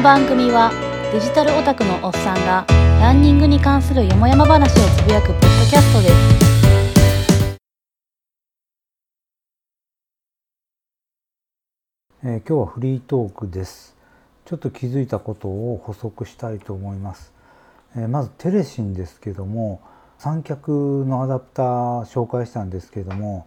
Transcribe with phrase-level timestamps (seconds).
[0.00, 0.72] の番組は
[1.12, 2.64] デジタルオタクのおっさんが
[3.00, 6.14] ランニングに関するよもやま話をつぶやくポッドキャストです。
[12.24, 13.94] えー今日はフリートークです。
[14.46, 17.34] ちょっと気づいたことを補足したいと思います、
[17.94, 19.82] えーまずテレシンですけども
[20.16, 21.66] 三脚のアダプター
[22.06, 23.46] 紹介したんですけども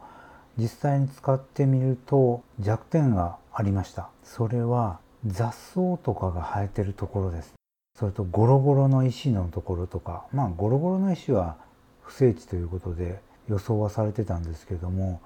[0.60, 4.10] 実際に使ってみると弱点がありました。
[4.24, 7.54] それは雑草とかが生えてるところです
[7.98, 10.26] それとゴロゴロの石のところとか。
[10.34, 11.58] まあゴロゴロの石は
[12.02, 15.22] 不整地ということで予想はされてたんですけども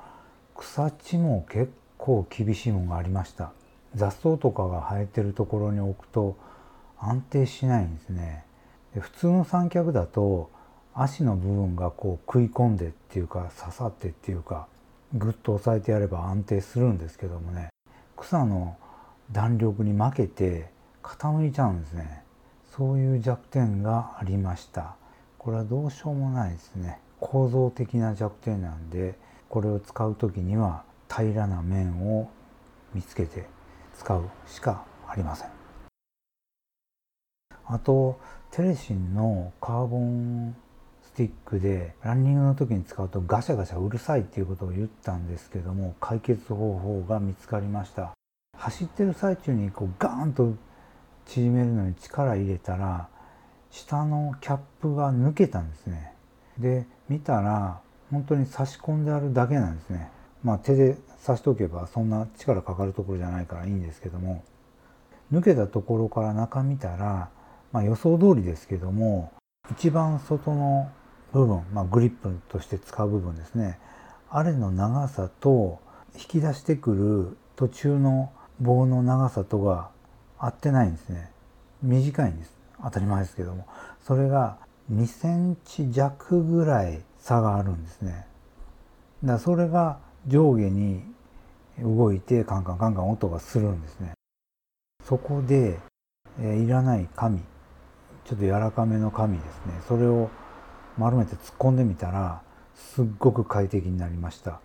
[0.55, 3.51] 草地も結構厳しいものがありました。
[3.95, 6.35] 雑草とかが生えてるところに置くと
[6.99, 8.43] 安定しないんですね。
[8.93, 10.49] で普通の三脚だと
[10.93, 14.67] 足の部分がこう食い込んでっていうか刺さってっていうか
[15.13, 17.69] ぐっと押さえてやれば安定するんですけどもね。
[18.17, 18.75] 草の
[19.31, 20.69] 弾力に負けて
[21.03, 22.23] 傾いちゃうんですね。
[22.75, 24.95] そういう弱点がありました。
[25.37, 26.99] これはどうしようもないですね。
[27.19, 29.17] 構造的な弱点なんで
[29.49, 32.29] これを使う時には平らな面を
[32.93, 33.47] 見つけて
[33.97, 35.49] 使うしかありません。
[37.65, 38.19] あと
[38.51, 40.55] テレシンのカーボン
[41.01, 48.13] スティックでランニングの時に使うとガシャガシャうるさいっていうことを言ったんですけども解決方法が見つかりました。
[48.57, 50.53] 走ってる最中にこうガーンと
[51.25, 53.07] 縮めるのに力入れたら
[53.71, 56.13] 下のキャップが抜けたんですね。
[56.57, 57.79] で見たら
[58.11, 60.09] 本当に差し込んであるだけなんですね。
[60.43, 64.43] まあ手で差しとけばそんな力かかるところじゃないからいいんですけども。
[65.31, 67.29] 抜けたところから中見たら、
[67.71, 69.31] まあ、予想通りですけども
[69.71, 70.89] 一番外の
[71.33, 73.77] 部分、まあ、グリップとして使う部分ですね。
[74.29, 75.79] あれの長さと
[76.15, 79.89] 引き出してくる途中の棒の長さとが
[80.37, 81.31] 合ってないんですね。
[81.81, 82.53] 短いんです。
[82.83, 83.67] 当たり前ですけども。
[84.03, 84.57] それが
[84.91, 88.27] 2センチ弱ぐらい差があるんですね。
[89.23, 91.03] だからそれが上下に
[91.79, 94.13] 動いてカンカンカンカン音がするんですね。
[95.05, 95.79] そこで、
[96.39, 97.39] えーいらない紙。
[98.25, 99.73] ちょっと柔らかめの紙ですね。
[99.87, 100.29] それを
[100.97, 102.41] 丸めて突っ込んでみたら
[102.75, 104.59] すっごく快適になりました。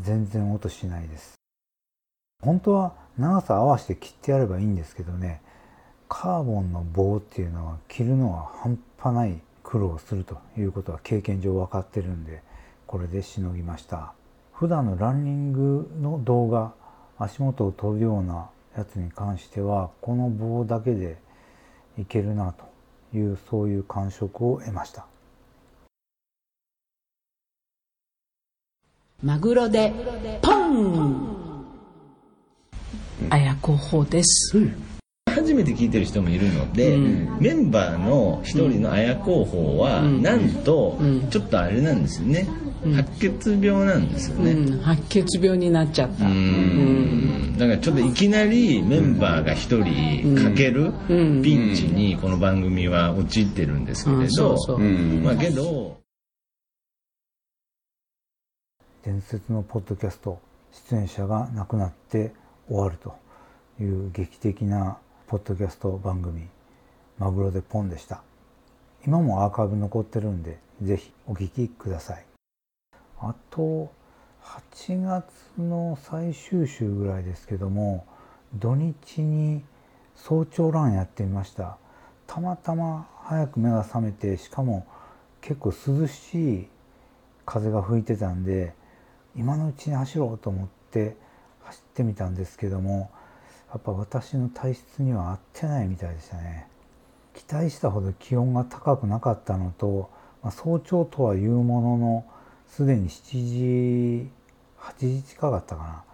[0.00, 1.34] 全然音しないです。
[2.42, 5.40] 本当は長さ合わせて切ってやればいいんですけどね
[6.08, 12.42] カーボンの棒っていうのは切るのは半端ない苦労するということは経験上分かってるんで
[12.86, 14.12] これでしのぎました。
[14.52, 16.72] 普段のランニングの動画
[17.18, 21.18] 足元を撮るようなやつに関してはこの棒だけで
[21.98, 22.64] いけるなと
[23.16, 25.06] いうそういう感触を得ました。
[29.22, 29.92] マグロで
[30.42, 31.45] ポン！
[33.66, 34.56] 綾候補です、
[35.28, 36.96] 初めて聞いてる人もいるので、
[37.40, 40.96] メンバーの一人の綾候補は、なんと、
[41.30, 42.46] ちょっとあれなんですよね、
[42.94, 47.56] 白血病なんですよね、うん、白血病になっちゃった、うん。
[47.58, 50.92] だからちょっといきなりメンバーが一人かける
[51.42, 54.56] ピンチにこの番組は陥ってるんですけれど
[55.22, 55.96] まあけど
[59.02, 60.38] 伝説のポッドキャスト
[60.90, 62.32] 出演者が亡くなって
[62.68, 63.25] 終わると
[63.80, 66.48] いう劇的なポッドキャスト番組
[67.18, 68.22] 「マグロでポン」でした。
[69.06, 72.24] 今もアーカイブ残ってるんでぜひお聞きください。
[73.18, 73.90] あと
[74.42, 78.06] 8月の最終週ぐらいですけども
[78.54, 79.62] 土日に
[80.14, 81.76] 早朝ランやってみました。
[82.26, 84.86] たまたま早く目が覚めてしかも
[85.42, 86.68] 結構涼しい
[87.44, 88.74] 風が吹いてたんで
[89.36, 91.16] 今のうちに走ろうと思って
[91.64, 93.10] 走ってみたんですけども
[93.76, 96.66] やっぱ私の体質には合ってないみたいでしたね。
[97.34, 100.08] 期待したほど気温が高くなかったのと、
[100.42, 102.24] まあ、早朝とはいうものの
[102.66, 104.30] すでに7時
[104.78, 106.04] 8時近かったか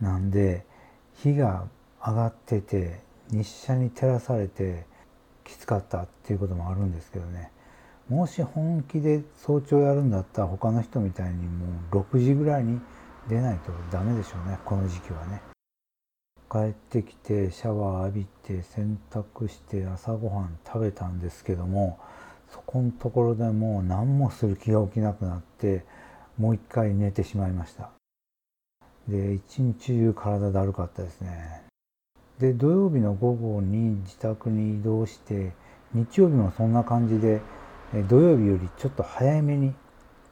[0.00, 0.12] な。
[0.12, 0.64] なんで
[1.16, 1.64] 日が
[2.00, 3.00] 上がってて
[3.32, 4.86] 日射に照らされて
[5.42, 7.50] きつかったっていうこともあるんですけどね。
[8.08, 12.80] もし本気で早朝やるんだったら他の人みたいにもう6時ぐらいに
[13.28, 15.49] 出ないとダメでしょうねこの時期はね。
[16.50, 21.98] 帰ってきてシャワー浴びて洗濯して朝ごはん食べたんですけども
[22.52, 25.84] そこのところでもう何もする気が起きなくなって
[26.36, 27.90] もう一回寝てしまいました。
[29.06, 31.62] で一日中体だるかったですね。
[32.38, 35.52] で土曜日の午後に自宅に移動して
[35.94, 37.40] 日曜日もそんな感じで
[38.08, 39.74] 土曜日よりちょっと早めに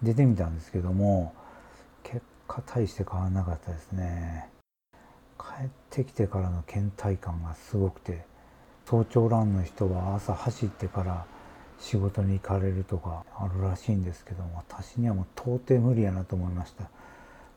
[0.02, 1.34] 出てみたんですけども
[2.02, 4.57] 結果大して変わらなかったですね。
[5.66, 8.24] ってきてからの倦怠感がすごくて
[8.86, 11.26] 早朝ランの人は朝走ってから
[11.78, 16.84] 仕事に行かれるとかあるらしいんですけども私にはもう到底無理やなと思いました。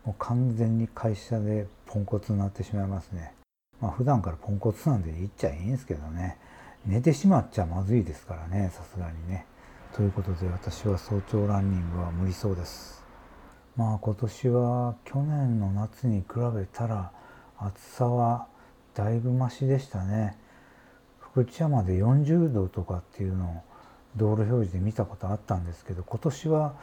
[0.06, 3.34] もう完全に会社でポンコツになってしまいますね。
[3.80, 6.38] まあ普段からポンコツなんで言っちゃいいんですけどね。
[6.86, 9.46] 寝てしまっちゃまずいですからねさすがにね。
[9.94, 13.04] ということで私は早朝ランニングは無理そうです。
[13.76, 17.12] まあ今年は去年の夏に比べたら
[17.62, 18.48] 暑さは
[18.96, 20.36] だいぶマシでしたね。
[21.20, 23.64] 福知山で40度とかっていうのを
[24.18, 26.74] 道路表示で見たことあったんですけど今年は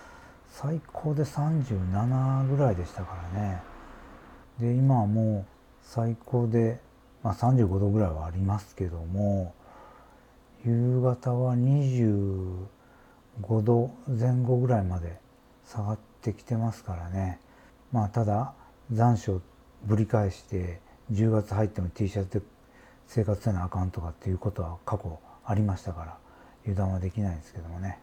[0.48, 3.60] 最高で37ぐらいでしたからね。
[4.58, 5.44] で今はもう
[5.82, 6.81] 最高で、
[7.22, 9.54] まあ、35度ぐらいはありますけども
[10.64, 12.66] 夕方は25
[13.62, 15.19] 度前後ぐらいまで
[15.66, 17.40] 下がってきてますからね。
[17.92, 18.54] まあただ
[18.92, 19.40] 残暑
[19.84, 20.80] ぶり返して
[21.12, 22.44] 10月入っても T シャツで
[23.06, 26.16] 生活せなあかんとかっていうことは過去ありましたから
[26.64, 27.98] 油断はできないんですけどもね。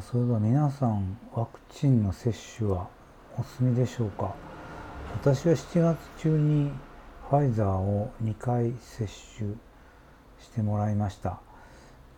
[0.00, 2.88] そういえば皆さんワクチンの接種は
[3.38, 4.34] お済みでしょうか？
[5.14, 6.70] 私は7月中に
[7.28, 9.06] ファイザーを2回接
[9.38, 9.54] 種
[10.40, 11.40] してもらいました。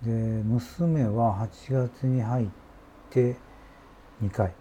[0.02, 2.48] で娘は8月に入っ
[3.10, 3.36] て
[4.22, 4.52] 2回。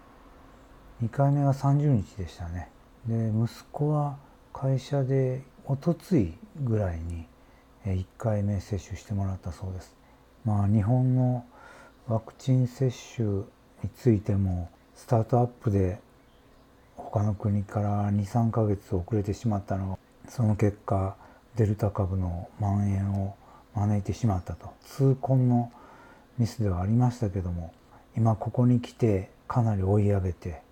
[1.02, 2.70] 2回目は30日でしたね。
[3.06, 4.16] で息子は
[4.52, 7.26] 会社でおとついぐらいに
[7.86, 9.96] 1回目接種してもらったそうです。
[10.44, 11.44] まあ日本の
[12.10, 13.44] ワクチン接種に
[13.96, 16.00] ついてもスタートアップで
[16.96, 19.98] 他の国から23ヶ月遅れてしまったのが
[20.28, 21.14] その結果
[21.54, 23.36] デルタ株の蔓延を
[23.76, 24.72] 招いてしまったと。
[24.86, 25.70] 痛恨の
[26.36, 27.72] ミスではありましたけども
[28.16, 30.62] 今ここに来てかなり追い上げて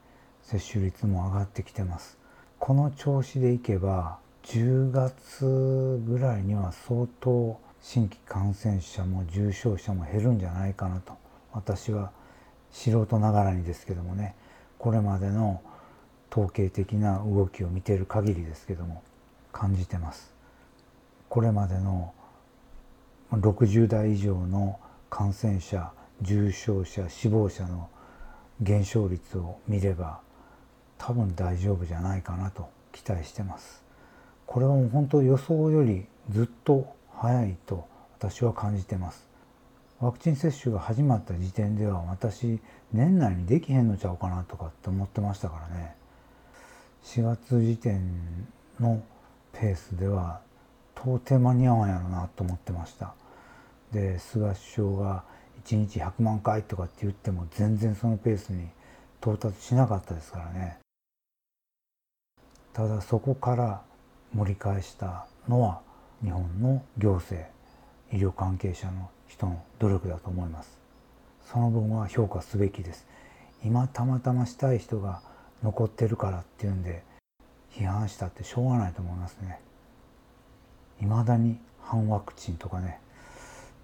[0.43, 2.19] 接種率も上がってきてます。
[2.59, 11.28] この調子でいけば10月ぐらいには相当新規感染者も重症者も減るんじゃないかなと。
[11.59, 12.13] 私は
[12.71, 14.37] 素人ながらにですけどもね
[14.79, 15.61] これまでの
[16.31, 19.03] 統計的な動きを見ている限りですけども
[19.53, 20.33] 感じてます。
[21.29, 22.15] これまでの
[23.33, 24.79] 60代以上の
[25.11, 25.91] 感染者
[26.23, 27.89] 重症者死亡者の
[28.61, 30.21] 減少率を見れば
[30.97, 33.83] 多分大丈夫じゃないかなと期待してます。
[34.47, 37.87] これはもう本当予想よりずっと早いと
[38.19, 39.28] 私は感じてます。
[40.01, 42.61] ワクチン接種が始まった時点では私
[42.93, 45.97] 年内にできへんのちゃうかなとかって思ってましたからね。
[47.03, 48.47] 4月時点
[48.79, 49.03] の
[49.53, 50.41] ペースでは
[50.97, 53.15] 到底間に合わんやろなと思ってました。
[53.93, 55.25] で菅首相が
[55.65, 58.69] 1日100万回とかって言っても全然そのペースに
[59.21, 60.79] 到達しなかったですからね。
[62.73, 63.83] ただそこから
[64.33, 65.81] 盛り返したのは
[66.23, 67.58] 日本の行政。
[68.13, 70.79] 医療関係者の人の努力だと思います。
[71.51, 73.07] その分は評価すべきです。
[73.65, 75.21] 今たまたましたい人が
[75.63, 77.03] 残ってるからっていうんで
[77.73, 79.61] 批判したってしょうがないと思いますね。
[81.01, 83.01] 未だに反ワクチンとかね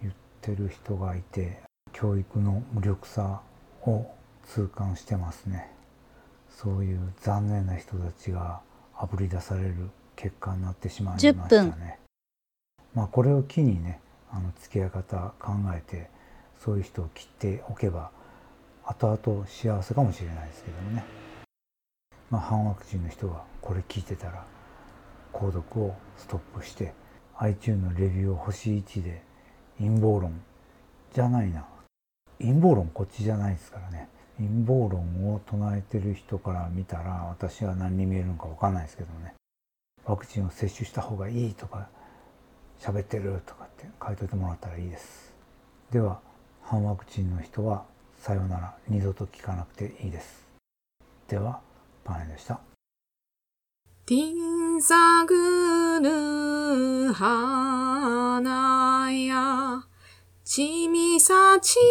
[0.02, 1.62] 言ってる人がいて
[1.92, 3.40] 教育の無力さ
[3.82, 4.06] を
[4.46, 5.70] 痛感してますね。
[6.50, 8.60] そういう残念な人たちが
[8.96, 11.98] あぶり出される結果になってしまいましたね。
[12.94, 14.00] まあこれを機にね
[14.34, 16.10] あの付き合い方考えて
[16.58, 18.10] そういう人を切っておけば
[18.84, 21.04] 後々幸せかもしれないですけどもね、
[22.30, 24.44] まあ、反ワクチンの人がこれ聞いてたら
[25.32, 26.92] 購読をストップして
[27.38, 29.22] iTunes のレビューを星1で
[29.78, 30.40] 陰謀論
[31.12, 31.66] じゃないな。
[32.38, 34.08] 陰謀論こっちじゃないですからね。
[34.36, 39.34] 陰謀論を唱えてる人から見たら私は何に見えるのか分かんないですけどね。
[40.04, 41.88] ワクチンを接種した方がいいとか
[42.80, 45.32] 喋ってるとかって書いといてもらったらいいです。
[45.90, 46.20] では
[46.62, 47.84] 反ワクチンの人は
[48.20, 50.44] さようなら二度と聞かなくていいです。
[51.28, 51.60] では
[52.04, 52.60] パネでした。
[54.06, 59.82] ティンサグル花や
[60.44, 61.82] ちみさちに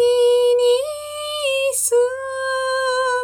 [1.74, 1.92] す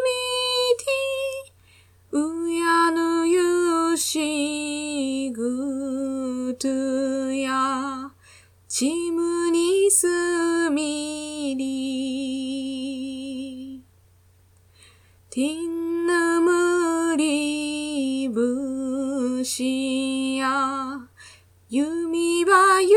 [0.02, 7.00] みてうやぬゆしぐと
[8.73, 10.07] ちむにす
[10.71, 13.83] みり
[15.29, 21.00] ティンヌムリブシや
[21.69, 22.93] 弓はゆま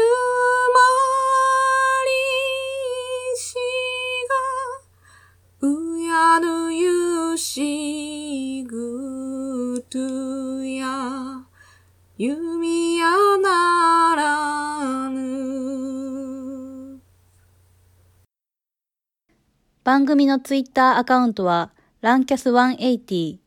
[2.06, 2.12] り
[3.36, 3.56] し
[5.60, 9.98] がうやぬゆしぐと
[10.64, 11.48] や
[12.20, 13.33] 弓や
[19.84, 23.38] 番組のツイッターアカウントは、ランキャス180、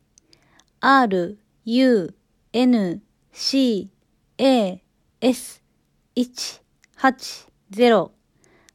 [0.81, 2.15] r, u,
[2.53, 3.01] n,
[3.31, 3.89] c,
[4.37, 4.83] a,
[5.19, 5.63] s,
[6.15, 8.11] 180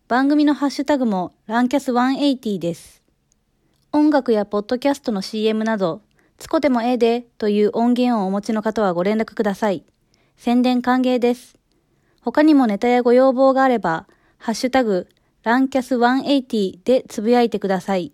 [0.09, 3.01] 番組のハッシュタグもランキャス180です。
[3.93, 6.03] 音楽やポッドキャストの CM など、
[6.39, 9.85] つこでもええでという音源をお持ちの方はご連絡ください。
[10.37, 11.57] 宣伝歓迎です。
[12.23, 15.07] 他にもネタやご要望があれば、ハッシュタグ、
[15.45, 18.13] ランキャス180でつぶやいてください。